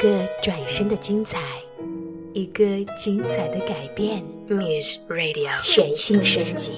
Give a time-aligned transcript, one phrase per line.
[0.00, 1.38] 个转身的精彩，
[2.32, 2.64] 一个
[2.98, 4.24] 精彩的改变。
[4.48, 6.70] Muse Radio 全新升级。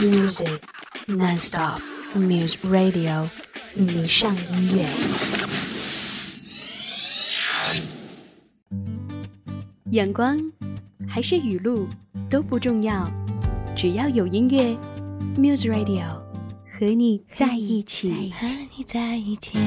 [0.00, 0.58] Music
[1.06, 1.80] nonstop.
[2.16, 3.28] Muse Radio
[3.74, 4.84] 迷上音乐。
[9.92, 10.36] 阳光
[11.08, 11.86] 还是雨露
[12.28, 13.08] 都不重要，
[13.76, 14.76] 只要有音乐
[15.38, 16.25] ，Muse Radio
[16.78, 18.30] 和你在一起。
[18.32, 19.56] 和你在一起。
[19.56, 19.60] 和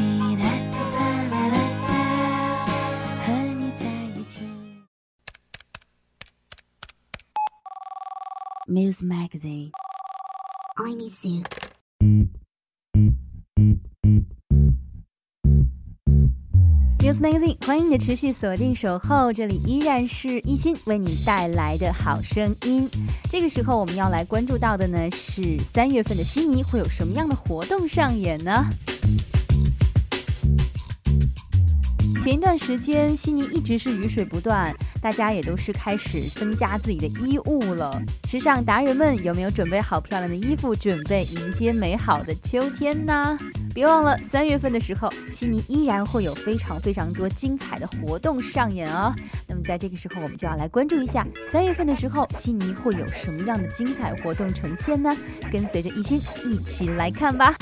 [3.57, 4.41] 你在一起。
[8.67, 9.71] Muse Magazine。
[10.77, 11.41] I miss you。
[17.09, 22.87] News Magazine，欢迎你的持续锁定守候，这里依然是一心为你带来的好声音。
[23.31, 28.63] 这个时候，我们要来关注到的呢是三月份的悉尼会有什么样的活动上演呢？
[32.21, 37.99] 前一段时间，悉尼一直是雨水不断，大家也都是开始增加自己的衣物了。
[38.27, 43.35] 时尚达人们有没有准备好漂亮的衣服，准备迎接美好的秋天呢？
[43.73, 49.13] 别忘了，三月份的时候，悉尼依然会有非常非常多精彩的活动上演哦。
[49.47, 55.15] 那么在这个时候，我们就要来关注一下三月份的时候，悉尼会有什么样的精彩活动呈现呢？
[55.51, 57.55] 跟随着一心一起来看吧。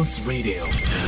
[0.00, 0.99] Muse Radio。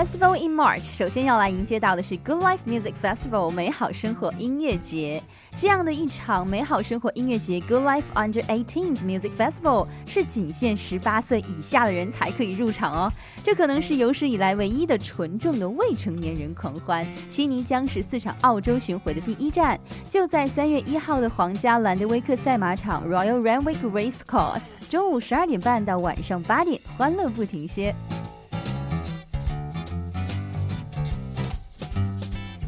[0.00, 5.22] Festival in March，首先要来迎接到的是 Good Life Music Festival 美好生活音乐节。
[5.54, 13.12] 这样的一场美好生活音乐节 Good Life Under 18 Music Festival 是仅限十八岁以下的人才可以入场哦。
[13.44, 17.06] 这可能是有史以来唯一的纯正的未成年人狂欢。
[17.28, 19.78] 悉尼将是四场澳洲巡回的第一站，
[20.08, 27.94] 就在三月一号的皇家兰德威克赛马场 Royal Randwick Racecourse，中午十二点半到晚上八点，欢乐不停歇。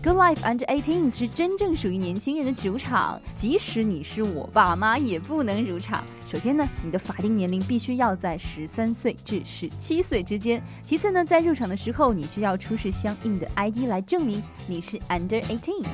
[0.05, 6.03] Good Life Under 18是真正属于年轻人的主场，即使你是我爸妈也不能入场。
[6.27, 10.61] 首先呢，你的法定年龄必须要在十三岁至十七岁之间。
[10.83, 15.87] 其次呢，在入场的时候，你需要出示相应的 ID 来证明你是 Under 18。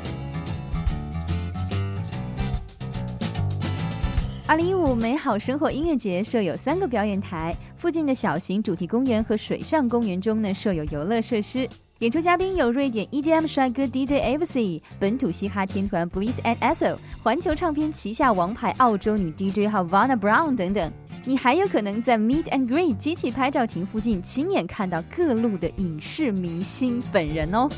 [4.47, 11.69] 二零一五美好生活音乐节设有三个表演台，附近的小型主题公园和水上公园中呢设有游乐设施。
[11.99, 20.93] 演出嘉宾有瑞典 EDM 帅哥 DJ Avicii，本土嘻哈天团 Bliss and Eso，环球唱片旗下王牌澳洲女 DJ Havana Brown 等等。
[21.25, 27.69] 你还有可能在 Meet and Greet 机器拍照亭附近亲眼看到各路的影视明星本人哦。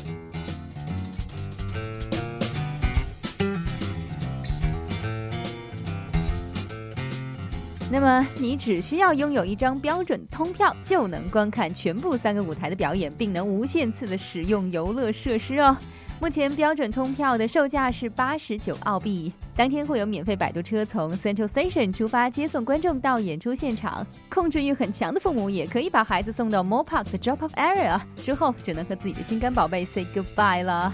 [7.93, 15.75] 那么你只需要拥有一张标准通票，就能观看全部三个舞台的表演，并能无限次的使用游乐设施哦。
[16.21, 24.07] 目前标准通票的售价是八十九澳币，当天会有免费摆渡车从 Central Station 出发接送观众到演出现场。
[24.29, 30.93] 控制欲很强的父母也可以把孩子送到 Mo Park 的 Drop Off Area，之后只能和自己的心肝宝贝 say goodbye 了。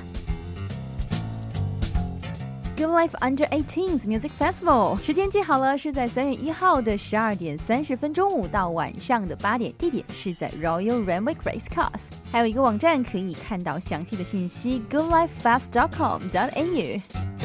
[2.77, 12.03] Good Life Under 18 Music Festival 时间记好了，是在三月一号的十二点三十分中午到晚上的八点，地点是在 Royal Randwick Racecourse。
[12.31, 17.36] 还有一个网站可以看到详细的信息：goodlifefest.com.au。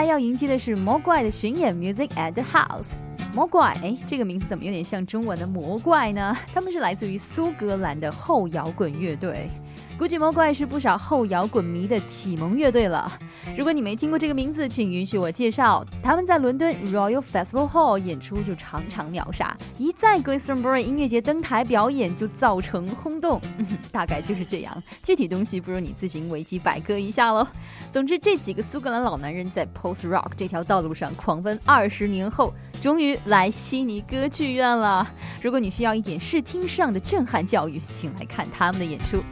[0.00, 2.86] 来要迎接的是魔怪的巡演 Music at the House。
[3.34, 6.34] 魔怪，哎，这个名字怎么有点像中文的魔怪呢？
[6.54, 9.50] 他们是来自于苏格兰的后摇滚乐队。
[10.00, 13.12] 估计魔怪是不少后摇滚迷的启蒙乐队了。
[13.54, 23.38] 如果你没听过这个名字，请允许我介绍，他们在伦敦 Royal Festival Hall 演出就常常秒杀，一在 Glastonbury 音乐节登台表演就造成轰动，
[23.92, 24.82] 大概就是这样。
[25.02, 27.46] 具体东西不如你自行维基百科一下喽。
[27.92, 35.06] 总之，这几个苏格兰老男人在 Post Rock 这条道路上狂奔二十年后，终于来悉尼歌剧院了。
[35.42, 39.22] 如果你需要一点视听上的震撼教育，请来看他们的演出。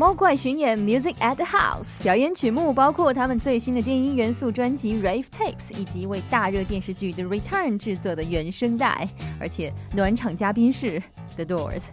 [0.00, 9.06] 猫怪巡演 Music at the House 表演曲目包括他们最新的电音元素专辑 Rave Takes，以及为大热电视剧 The Return 制作的原声带，
[9.38, 11.02] 而且暖场嘉宾是。
[11.44, 11.84] The Doors，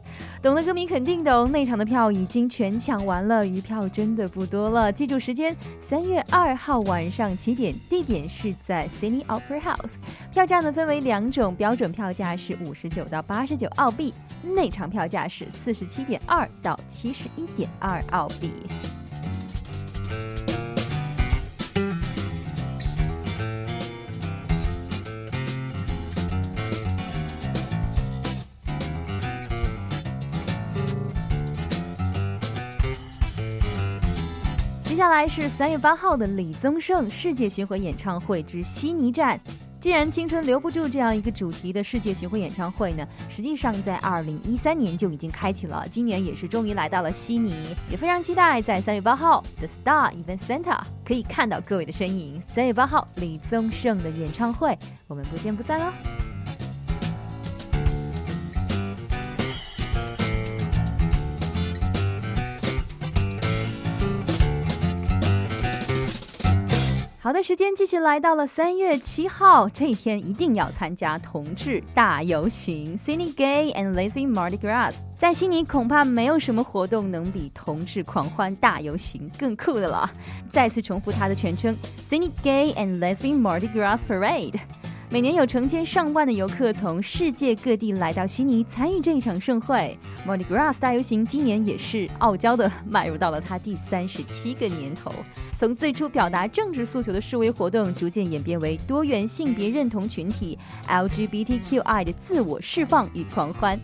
[0.42, 1.52] 懂的歌迷肯定懂。
[1.52, 4.92] 内场的票已经全抢完了，余票真的不多了。
[4.92, 9.94] 记住时间，三月二号晚上七点，地点是在 Sydney Opera House。
[10.32, 14.14] 票价呢分为两种，标准票价是五十九到八十九澳币，
[14.44, 18.52] 内场票价是四十七点二到七十一点二澳币。
[34.98, 39.40] 接下来是三月八号的李宗盛世界巡回演唱会之悉尼站。
[39.80, 47.54] 既然青春留不住这样一个主题的世界巡回演唱会呢，实际上在二零一三年就已经开启了，今年也是终于来到了悉尼，
[47.92, 52.42] 也非常期待在三月八号的 Star Event Center 可以看到各位的身影。
[52.48, 54.76] 三月八号李宗盛的演唱会，
[55.08, 55.94] 我们不见不散喽！
[67.28, 74.94] 好的，时间继续来到了三月七号这一天，一定要参加同志大游行 （Sydney Gay and Lazy Mardi Gras）。
[75.18, 80.10] 在悉尼，恐怕没有什么活动能比同志狂欢大游行更酷的了。
[80.50, 81.78] 再次重复它的全称
[82.10, 84.58] ：Sydney Gay and Lesbian Mardi Gras Parade。
[85.10, 89.98] 每年有成千上万的游客从世界各地来到悉尼参与这一场盛会。
[90.28, 95.10] MONI GRAS 大游行今年也是傲娇的迈入到了它第三十七个年头。
[95.58, 100.60] 从最初表达政治诉求的示威活动，逐渐演变为多元性别认同群体
[100.90, 103.80] LGBTQI 的自我释放与狂欢。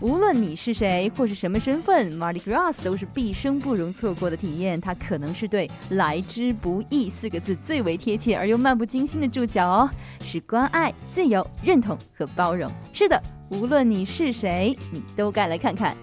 [0.00, 4.80] 无论你是谁或是什么身份，Mardi Gras 都是毕生不容错过的体验。
[4.80, 9.90] 它可能是对“来之不易”四个字最为贴切而又漫不经心的注脚哦，
[10.22, 12.72] 是关爱、自由、认同和包容。
[12.94, 15.94] 是的，无论你是谁，你都该来看看。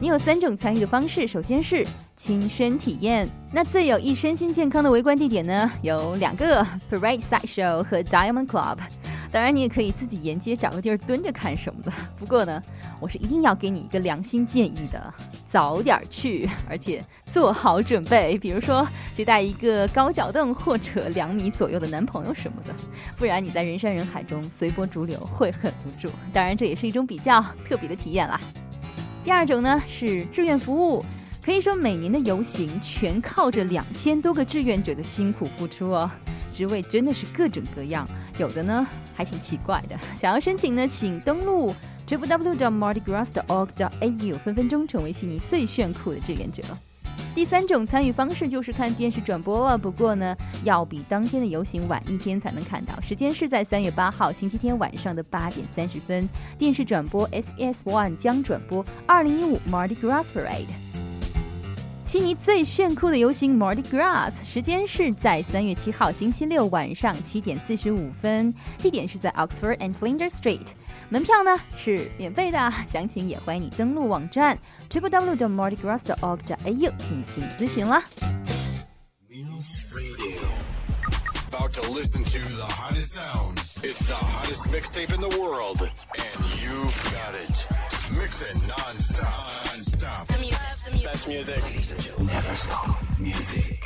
[0.00, 1.84] 你有三种参与的方式，首先是
[2.16, 3.28] 亲身体验。
[3.52, 8.78] 那最有益身心健康的围观地点呢，有两个：Parade Sideshow 和 Diamond Club。
[9.32, 11.92] 当然，你也可以自己沿街找个地儿蹲着看什么的。
[12.16, 12.62] 不过呢，
[13.00, 15.12] 我是一定要给你一个良心建议的：
[15.48, 22.74] 早点去，而且做好准备，比如说携带一个高脚凳或者两米左右的男朋友什么的，
[23.18, 26.08] 不然你在人山人海中随波逐流会很无助。
[26.32, 28.40] 当然，这也是一种比较特别的体验啦。
[29.28, 31.04] 第二种呢是志愿服务，
[31.44, 36.10] 可以说每年的游行全靠着两千多个志愿者的辛苦付出哦。
[36.50, 38.08] 职位真的是各种各样，
[38.38, 39.94] 有的呢还挺奇怪的。
[40.16, 41.74] 想要申请呢，请登录
[42.06, 46.62] www.mardigras.org.au，分分钟成为悉尼最炫酷的志愿者。
[47.38, 53.00] 第三种参与方式就是看电视转播了，不过呢，要比当天的游行晚一天才能看到。
[53.00, 56.28] 时间是在三月八号星期天晚上的八点三十分，
[56.58, 60.87] 电视转播 SBS One 将转播二零一五 Mardi Gras Parade。
[62.08, 70.68] 悉尼最炫酷的游行 Mardi Gras，时间是在三月七号星期六晚上七点四十五分，地点是在 Oxford and Flinders Street，
[71.10, 78.02] 门票呢是免费的，详情也欢迎你登录网站 www.mardigras.org.au 进行咨询啦。
[81.50, 83.76] About to listen to the hottest sounds.
[83.82, 85.90] It's the hottest mixtape in the world, and
[86.62, 87.66] you've got it.
[88.18, 89.66] Mix it non-stop.
[89.66, 90.26] Non-stop.
[91.03, 91.61] Best music.
[92.19, 92.87] Never stop.
[93.19, 93.79] Music.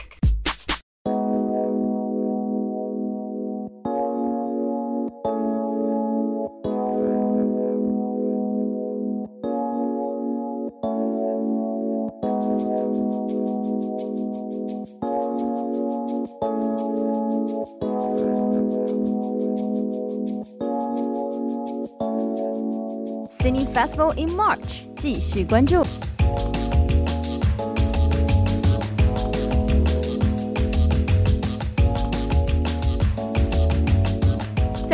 [23.40, 25.84] Sydney Festival in March，继续关注。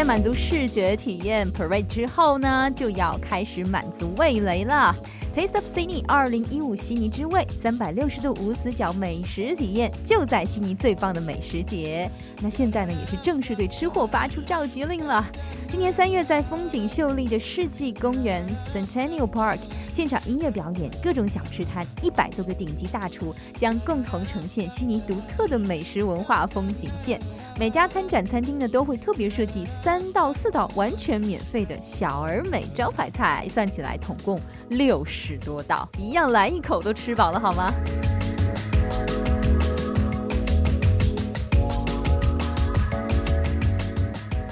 [0.09, 4.97] 满足视觉体验 parade 之后呢，就要开始满足味蕾了。
[5.35, 12.11] Taste of Sydney 二零一五悉尼之味三百六十度无死角美食体验，就在悉尼最棒的美食节。
[12.41, 15.23] 那现在呢，也是正式对吃货发出召集令了。
[15.69, 19.59] 今年三月，在风景秀丽的世纪公园 Centennial Park
[19.93, 27.21] 现场音乐表演，各种小吃摊，一百多个顶级大厨将共同呈现悉尼独特的美食文化风景线。
[27.59, 37.73] 每家参展餐厅呢，都会特别设计三到四道完全免费的小而美招牌菜，算起来统共六十多道，一样来一口都吃饱了，好吗？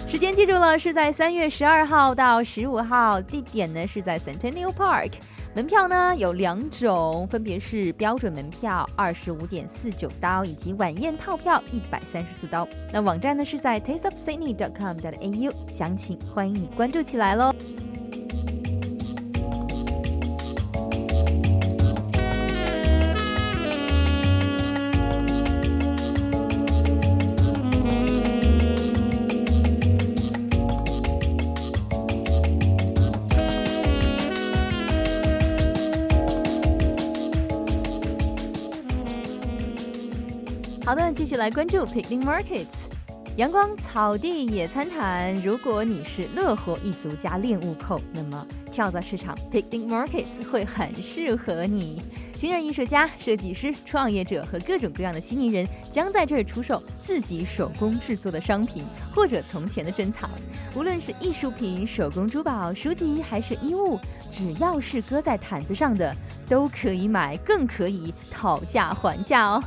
[0.09, 5.13] 时间记住了，是在三月十二号到十五号，地点呢是在 Centennial Park。
[5.57, 12.69] 门票呢有两种，分别是标准门票二十五点四九刀，以及晚宴套票一百三十四刀。
[12.93, 17.55] 那网站呢是在 tasteofsydney.com.au，详情欢迎你关注起来喽。
[41.27, 42.87] 继续来关注 Picnic Markets，
[43.37, 45.35] 阳光草地野餐毯。
[45.43, 52.01] 如果你是乐活一族加恋物控，那么跳蚤市场 Picnic Markets 会很适合你。
[52.37, 60.31] 新人艺术家、设计师、创业者和各种各样的悉尼人将在这儿出售自己手工制作的商品，或者从前的珍藏。
[60.77, 63.99] 无论是艺术品、手工珠宝、书籍还是衣物，
[64.31, 66.15] 只要是搁在毯子上的，
[66.49, 69.61] 都可以买，更可以讨价还价哦。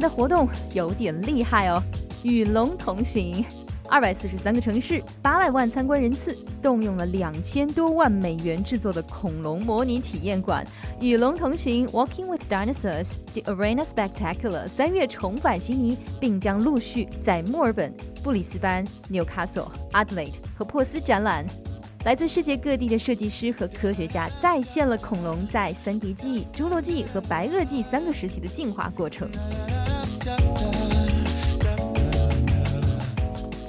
[0.00, 1.82] 的活动有点厉害哦，
[2.22, 3.44] 与龙同行，
[3.88, 10.66] 二百四十三个城市，八百万参观人次，动用了两千多万美元制作的恐龙模拟体验馆。
[11.00, 17.92] 与龙同行，Walking with Dinosaurs: The Arena Spectacular，三月重返悉尼，并将陆续在墨尔本、
[18.22, 21.44] 布里斯班、Newcastle、Adelaide 和珀斯展览。
[22.04, 29.28] 来自世界各地的设计师和科学家再现了恐龙在三叠纪、侏罗纪和白垩纪三个时期的进化过程。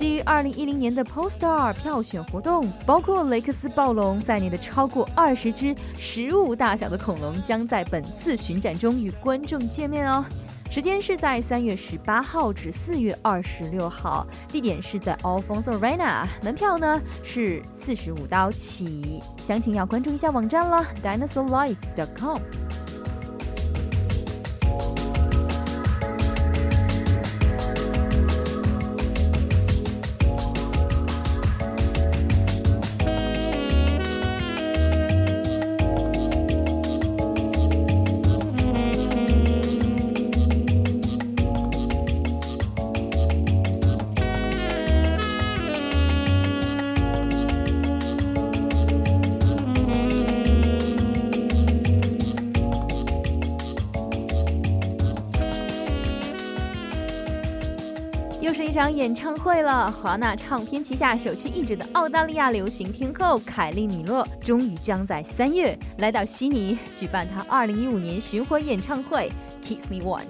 [0.01, 10.25] 基于2010年的 Polestar 票选活动，包括雷克斯暴龙在内的超过二十只食物大小的恐龙将在本次巡展中与观众见面哦。
[10.72, 22.39] 时间是在三月十八号至四月二十六号，地点是在 All Fonz Arena，门票呢是四十五刀起，详情要关注一下网站了，dinosaurlife.com。
[58.74, 59.92] 这场演唱会了！
[59.92, 69.30] 华纳唱片旗下首屈一指的澳大利亚流行天后凯莉米洛，终于将在三月来到悉尼举办她2015年巡回演唱会
[69.68, 70.22] 《Kiss Me Once》。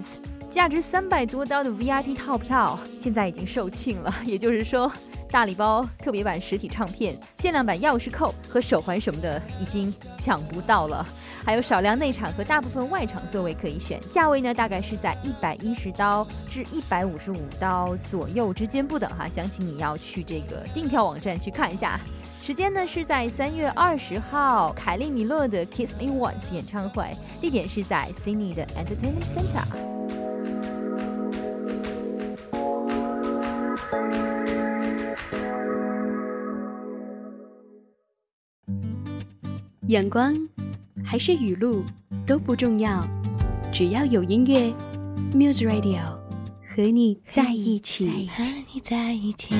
[0.50, 4.92] 价值三百多刀的 VIP 套票现在已经售罄了，也就是说。
[5.32, 11.04] 大礼包、特别版实体唱片、限量版钥匙扣和手环什么的已经抢不到了，
[11.42, 21.98] 还有少量内场和大部分外场座位可以选，价位呢大概是在一百一十刀至一百五十五刀左右之间不等哈，详情你要去这个订票网站去看一下。
[22.42, 27.06] 时间呢是在三月二十号，凯利米勒的 Kiss Me Once 演唱会，
[27.40, 29.64] 地点是在 Sydney 的 Entertainment Center。
[39.88, 40.32] 阳光
[41.04, 41.84] 还是雨露
[42.24, 43.04] 都不重要，
[43.72, 44.72] 只要有音乐
[45.34, 46.00] ，Muse Radio
[46.62, 48.28] 和你在一起。
[48.28, 49.52] 和你在一起。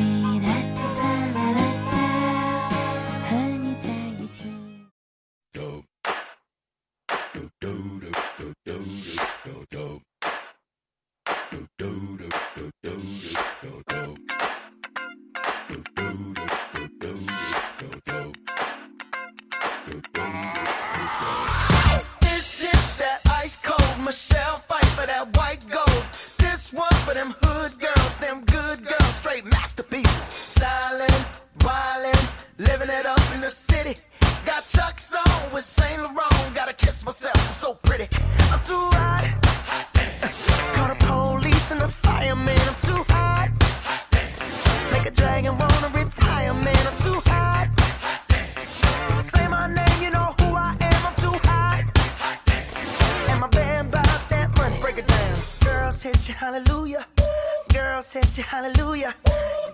[58.36, 59.14] you, hallelujah.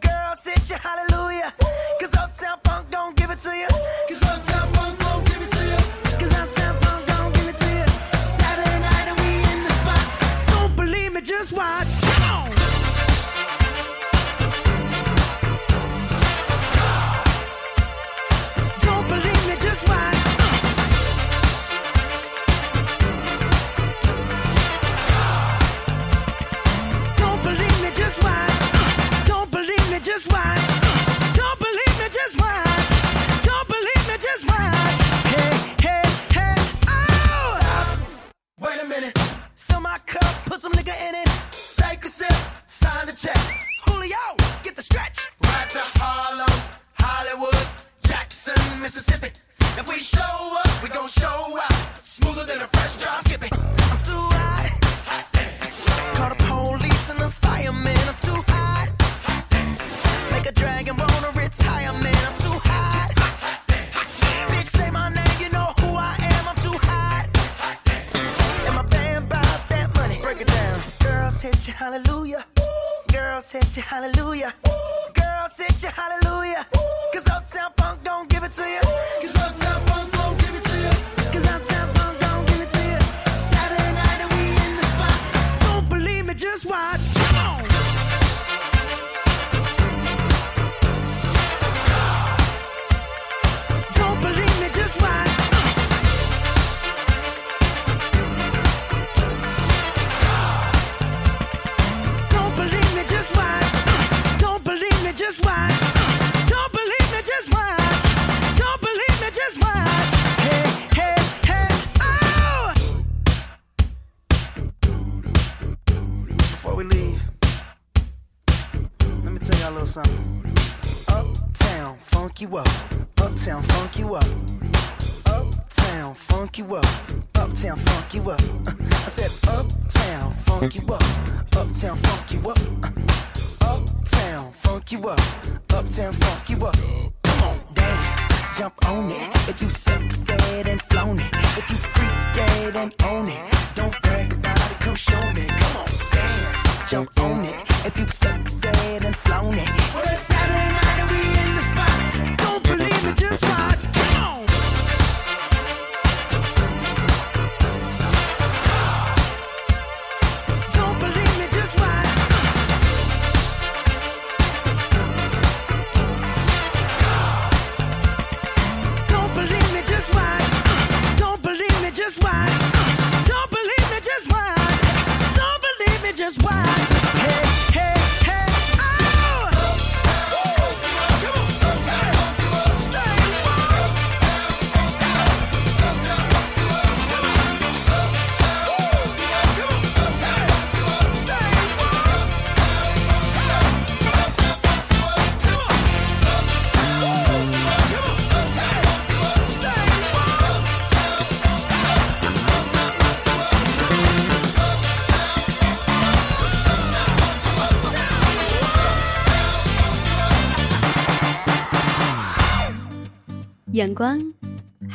[0.00, 1.52] girl, sit you, hallelujah.
[2.00, 3.69] Cause Uptown Funk don't give it to you.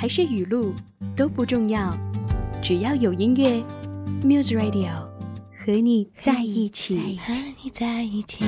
[0.04, 0.76] 还是语录
[1.16, 1.98] 都不重要，
[2.62, 3.64] 只要有音乐
[4.22, 4.92] ，Muse Radio
[5.50, 7.18] 和你在一起。
[7.26, 8.44] 和你在一起。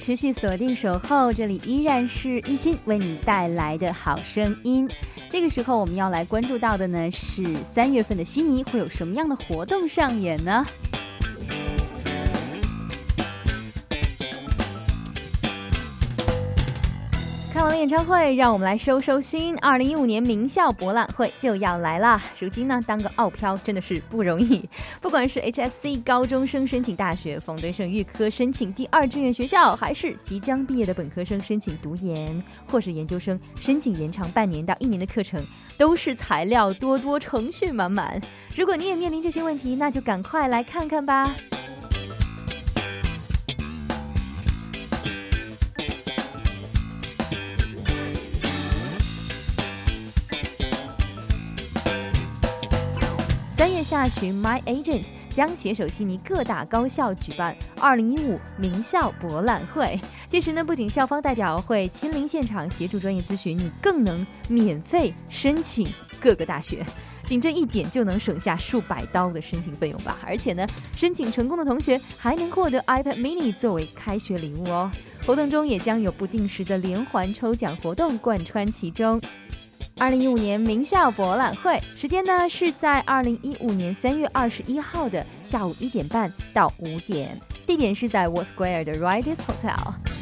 [0.00, 4.88] 持续锁定守候，这里依然是一心为你带来的好声音。
[5.28, 10.64] 这个时候我们要来关注到的呢是三月份的悉尼会有什么样的活动上演呢？
[17.80, 19.56] 演唱会，让我们来收收心。
[19.60, 22.20] 二零一五年名校博览会就要来了。
[22.38, 24.68] 如今呢，当个澳漂真的是不容易。
[25.00, 35.42] 不管是 HSC 高中生申请大学，冯德胜预科申请第二志愿学校，还是即将毕业的本科生申请读研，或是研究生申请延长半年到一年的课程，
[35.78, 38.20] 都是材料多多、程序满满。
[38.54, 41.34] 如果你也面临这些问题，那就赶快来看看吧。
[53.90, 59.98] 下旬，My Agent 将携手悉尼各大高校举办2015名校博览会。
[60.28, 66.86] 届时呢，不仅校方代表会亲临现场协助专业咨询，你更能免费申请各个大学。
[67.26, 70.16] 仅这一点就能省下数百刀的申请费用吧。
[70.24, 74.88] 而且呢，申请成功的同学还能获得 iPad Mini 作为开学礼物哦。
[75.26, 79.20] 活动中也将有不定时的连环抽奖活动贯穿其中。
[80.00, 90.19] 二零一五年名校博览会时间呢是在二零一五年三月二十一号的下午一点半到五点，地点是在 w a t Square 的 Riders Hotel。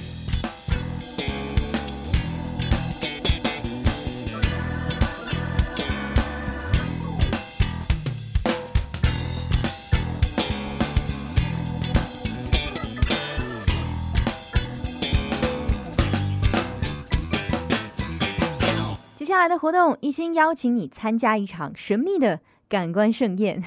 [19.39, 23.63] 来的活动，一心邀请你参加一场神秘的感官盛宴。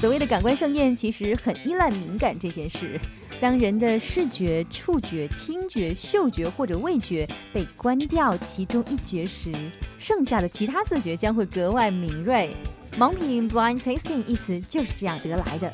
[0.00, 2.98] 所谓的感官盛宴，其实很依赖敏感这件事。
[3.40, 9.52] 当人的视觉、触觉、听觉、嗅觉或者味觉被关掉其中一觉时，
[9.98, 12.56] 剩下的其他四觉将会格外敏锐。
[12.98, 15.70] 盲品 （blind tasting） 一词就是这样得来的。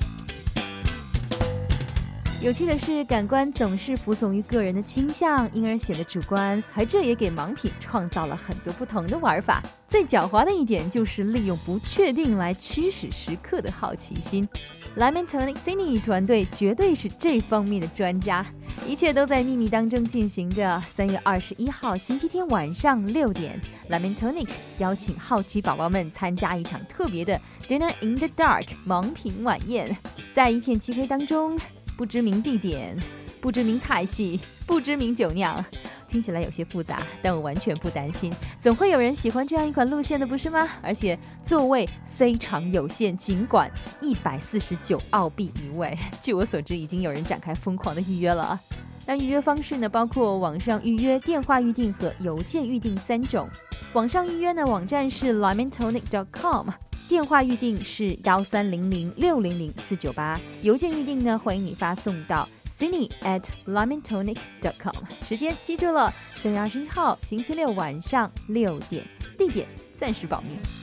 [2.43, 9.63] 有趣的是，感官总是服从于个人的倾向，因而显得主观，而这也给盲品创造了很多不同的玩法。
[9.87, 14.49] 最狡猾的一点就是利用不确定来驱使食客的好奇心。
[14.95, 18.45] Lemon Tonic Cine 团队绝对是这方面的专家，
[18.87, 20.79] 一切都在秘密当中进行着。
[20.81, 29.97] 三月二十一号星期天晚上六点，Lemon Tonic 邀请好奇宝宝们参加一场特别的 Dinner in the Dark 盲品晚宴，
[30.35, 31.59] 在一片漆黑当中，
[31.97, 32.95] 不知名地点，
[33.43, 35.63] 不知名菜系，不知名酒酿。
[36.07, 40.69] 听起来有些复杂，但我完全不担心，总会有人喜欢这样一款路线的，不是吗？
[40.81, 43.69] 而且座位非常有限，尽管
[44.01, 45.99] 一百四十九澳币一位。
[46.23, 48.61] 据我所知，已经有人展开疯狂的预约了。
[49.07, 49.89] 那预约方式呢？
[49.89, 53.49] 包括网上预约、电话预订和邮件预订三种。
[53.93, 56.69] 网上预约呢，网站是 lemantonic.com，
[57.09, 62.49] 电话预订是幺三零零六零零四九八，邮件预订呢，欢迎你发送到。
[62.77, 64.95] Cindy at lemon tonic dot com，
[65.27, 69.05] 时间记住了，三月二十一号星期六晚上六点，
[69.39, 70.82] 地点暂时保密。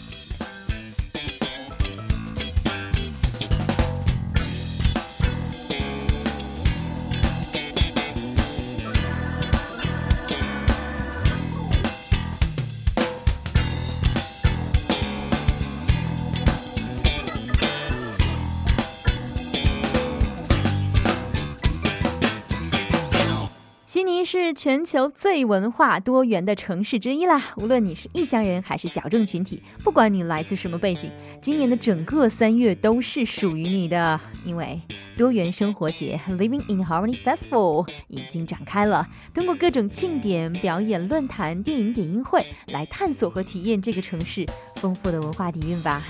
[24.54, 27.42] 全球最文化多元的城市之一啦。
[27.58, 34.20] 无论你是异乡人还是小众群体，不管你来自什么背景，今年的整个三月都是属于你的。
[34.46, 34.82] 因为
[35.18, 46.02] 多元生活节 （Living in Harmony Festival） 已经展开了，通过各种庆典、表演、论坛、电影点映会来探索和体验这个城市丰富的文化底蕴吧。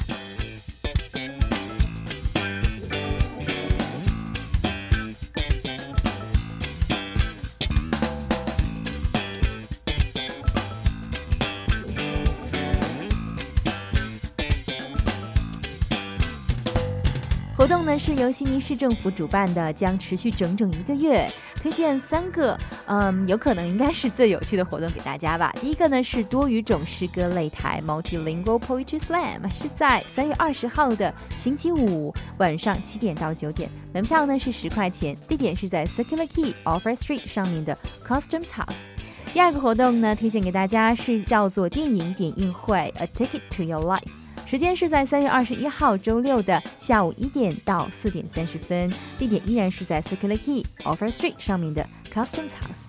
[17.69, 21.31] 活动呢是由悉尼市政府主办的，将持续整整一个月。
[21.53, 25.53] 推荐三个，嗯，有可能应该是最有趣的活动给大家吧。
[25.61, 38.89] 第一个呢是多语种诗歌擂台 （Multilingual Poetry Slam），是在三月二十号的星期五晚上七点到九点，门票呢是十块钱，地点是在 Circular Quay Offer Street 上面的 Customs House。
[39.31, 44.18] 第二个活动呢，推荐给大家是叫做电影点映会 （A Ticket to Your Life）。
[44.49, 52.87] 时间是在三月二十一号周六的下午一点到四点三十分，地点依然是在 Circular Quay Offer Street 上面的 Customs House。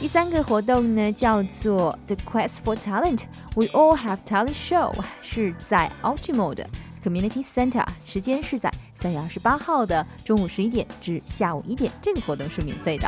[0.00, 3.24] 第三个活动呢叫做 The Quest for Talent
[3.56, 6.64] We All Have Talent Show，是在 Ultimode
[7.04, 13.06] Community Center，时间是在三月二十八号的中午十一点至下午一点，这个活动是免费的。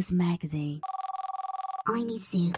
[0.00, 0.80] Muse Magazine.
[1.86, 2.52] I miss you.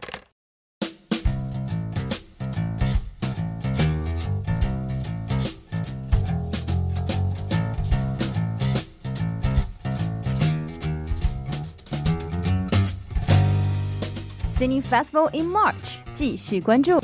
[14.57, 17.01] Sydney Festival in March，继续关注。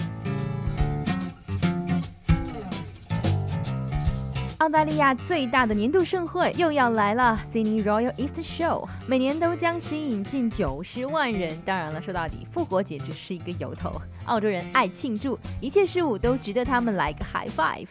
[4.60, 11.58] 澳大利亚最大的年度盛会又要来了，Sydney Royal Easter Show，每年都将吸引近九十万人。
[11.63, 13.93] 当然了，说到底，复活节只是一个由头，
[14.26, 17.88] 澳洲人爱庆祝，一切事物都值得他们来个 high five。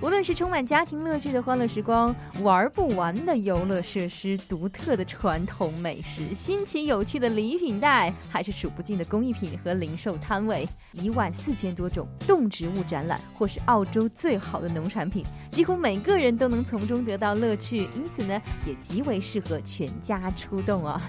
[0.00, 21.00] 无论是充满家庭乐趣的欢乐时光，玩不完的游乐设施，独特的传统美食，新奇有趣的礼品袋，还是数不尽的工艺品和零售摊位，一万四千多种动植物展览，或是澳洲最好的农产品，几乎每个人都能从中得到乐趣，因此呢，也极为适合全家出动哦。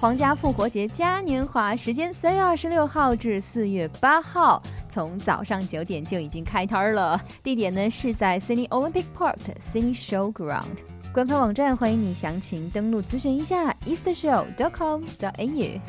[0.00, 7.20] 皇家复活节嘉年华时间三月二十六号至四月八号，从早上九点就已经开摊了。
[7.42, 9.38] 地点呢是在 Sydney Olympic Park
[9.72, 10.62] signy Showground。
[11.12, 15.80] 官方网站欢迎你详情登录咨询一下 eastshow.com.au。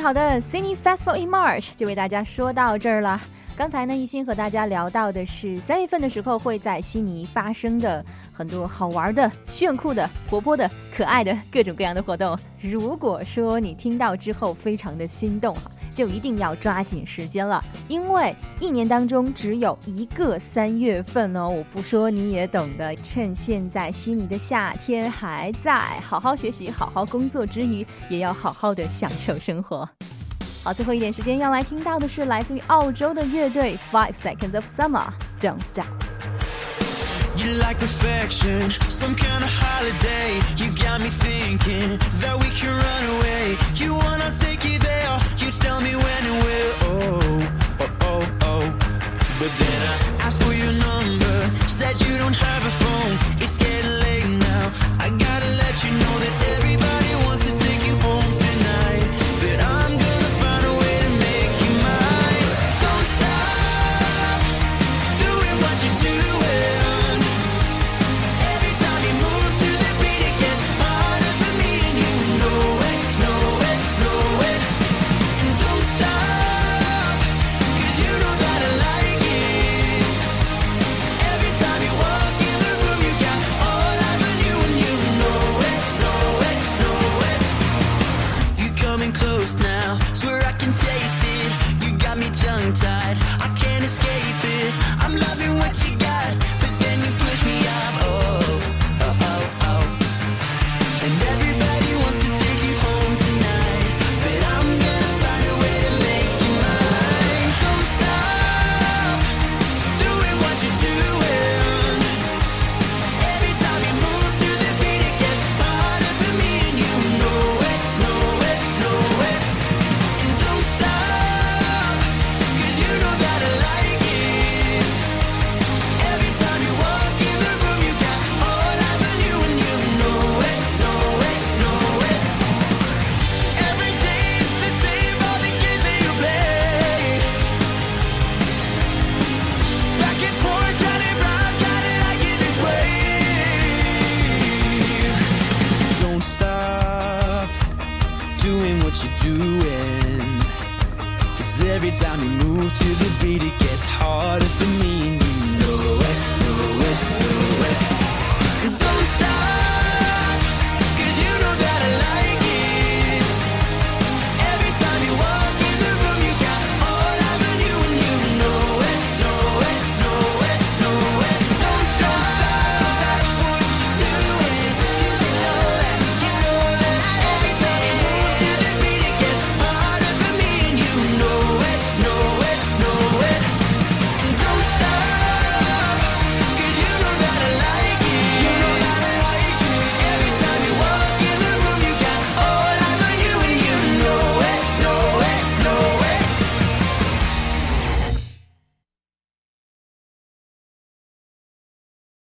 [0.00, 3.20] 好的，Sydney Festival in March 就为大家说到这儿了。
[3.56, 12.38] 刚才呢，一心和大家聊到的是三月份的时候会在悉尼发生的很多好玩的、炫酷的、活泼的、可爱的各种各样的活动。
[12.60, 15.70] 如果说你听到之后非常的心动哈。
[15.96, 21.48] 就一定要抓紧时间了，因为一年当中只有一个三月份哦。
[21.48, 29.88] 我不说你也懂得，趁现在悉尼的夏天还在，好好学习、好好工作之余，也要好好的享受生活。
[30.62, 35.95] 好，最后一点时间要来听到的是来自于澳洲的乐队 Five Seconds of Summer，Don't Stop。
[37.46, 40.34] You like perfection, some kind of holiday.
[40.56, 43.56] You got me thinking that we can run away.
[43.76, 46.72] You wanna take it there, you tell me when and where.
[46.90, 47.46] Oh,
[47.78, 48.66] oh, oh, oh.
[49.38, 51.36] But then I asked for your number,
[51.68, 53.14] said you don't have a phone.
[53.40, 54.72] It's getting late now.
[54.98, 56.85] I gotta let you know that everybody